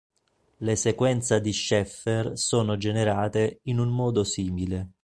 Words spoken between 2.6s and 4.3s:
generate in un modo